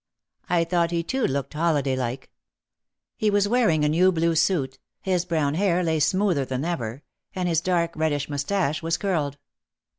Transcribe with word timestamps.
I 0.49 0.63
thought 0.63 0.89
he 0.89 1.03
too 1.03 1.27
looked 1.27 1.53
"holiday 1.53 1.95
like." 1.95 2.31
He 3.15 3.29
was 3.29 3.47
wearing 3.47 3.85
a 3.85 3.89
new 3.89 4.11
blue 4.11 4.33
suit, 4.33 4.79
his 4.99 5.25
brown 5.25 5.53
hair 5.53 5.83
lay 5.83 5.99
smoother 5.99 6.43
than 6.43 6.65
ever 6.65 7.03
and 7.35 7.47
his 7.47 7.61
dark 7.61 7.95
reddish 7.95 8.27
moustache 8.27 8.81
was 8.81 8.97
curled. 8.97 9.37